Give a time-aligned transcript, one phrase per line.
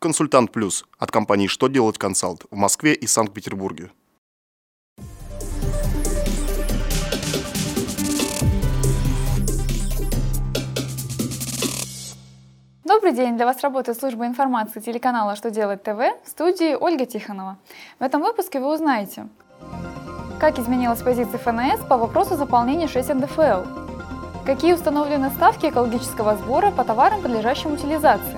[0.00, 3.90] Консультант Плюс от компании «Что делать консалт» в Москве и Санкт-Петербурге.
[12.84, 13.34] Добрый день!
[13.34, 17.58] Для вас работает служба информации телеканала «Что делать ТВ» в студии Ольга Тихонова.
[17.98, 19.26] В этом выпуске вы узнаете,
[20.38, 23.64] как изменилась позиция ФНС по вопросу заполнения 6 НДФЛ,
[24.46, 28.37] какие установлены ставки экологического сбора по товарам, подлежащим утилизации,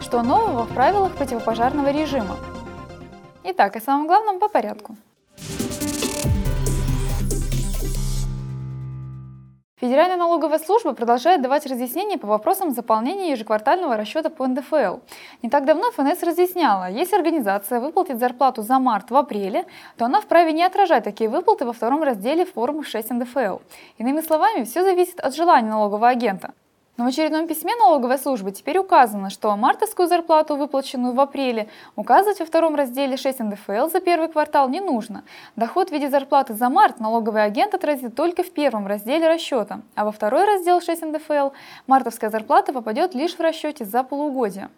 [0.00, 2.36] что нового в правилах противопожарного режима.
[3.44, 4.96] Итак, о самом главном по порядку–
[9.80, 14.98] Федеральная налоговая служба продолжает давать разъяснения по вопросам заполнения ежеквартального расчета по НДФЛ.
[15.42, 19.64] Не так давно ФНС разъясняла, если организация выплатит зарплату за март в апреле,
[19.96, 23.56] то она вправе не отражать такие выплаты во втором разделе формы 6 НДФЛ.
[23.96, 26.52] Иными словами, все зависит от желания налогового агента.
[27.00, 32.40] Но в очередном письме налоговой службы теперь указано, что мартовскую зарплату, выплаченную в апреле, указывать
[32.40, 35.24] во втором разделе 6 НДФЛ за первый квартал не нужно.
[35.56, 40.04] Доход в виде зарплаты за март налоговый агент отразит только в первом разделе расчета, а
[40.04, 41.52] во второй раздел 6 НДФЛ
[41.86, 44.68] мартовская зарплата попадет лишь в расчете за полугодие.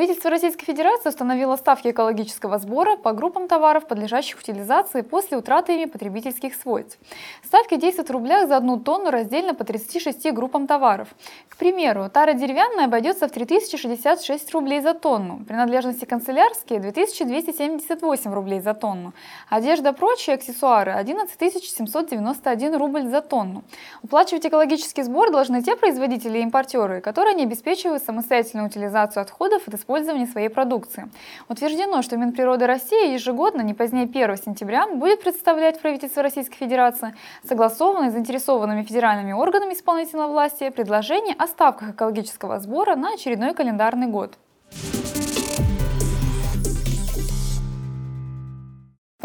[0.00, 5.84] Правительство Российской Федерации установило ставки экологического сбора по группам товаров, подлежащих утилизации после утраты ими
[5.84, 6.98] потребительских свойств.
[7.44, 11.08] Ставки действуют в рублях за одну тонну раздельно по 36 группам товаров.
[11.50, 18.72] К примеру, тара деревянная обойдется в 3066 рублей за тонну, принадлежности канцелярские 2278 рублей за
[18.72, 19.12] тонну,
[19.50, 23.64] одежда прочие аксессуары 11791 рубль за тонну.
[24.02, 29.70] Уплачивать экологический сбор должны те производители и импортеры, которые не обеспечивают самостоятельную утилизацию отходов и
[29.90, 31.10] использовании своей продукции.
[31.48, 38.10] Утверждено, что Минприроды России ежегодно, не позднее 1 сентября, будет представлять правительство Российской Федерации согласованные
[38.10, 44.38] с заинтересованными федеральными органами исполнительной власти предложение о ставках экологического сбора на очередной календарный год.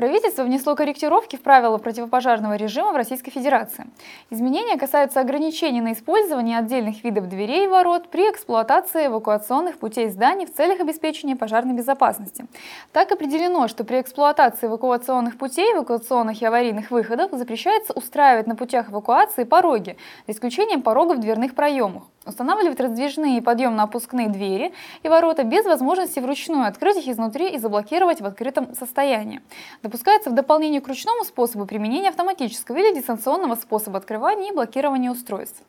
[0.05, 3.87] Правительство внесло корректировки в правила противопожарного режима в Российской Федерации.
[4.29, 10.45] Изменения касаются ограничений на использование отдельных видов дверей и ворот при эксплуатации эвакуационных путей зданий
[10.45, 12.45] в целях обеспечения пожарной безопасности.
[12.91, 18.91] Так определено, что при эксплуатации эвакуационных путей, эвакуационных и аварийных выходов запрещается устраивать на путях
[18.91, 25.65] эвакуации пороги, за исключением порогов в дверных проемах устанавливать раздвижные подъемно-опускные двери и ворота без
[25.65, 29.41] возможности вручную открыть их изнутри и заблокировать в открытом состоянии.
[29.83, 35.61] Допускается в дополнение к ручному способу применения автоматического или дистанционного способа открывания и блокирования устройств.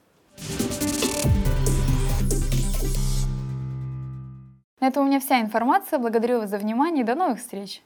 [4.81, 5.99] На этом у меня вся информация.
[5.99, 7.83] Благодарю вас за внимание и до новых встреч!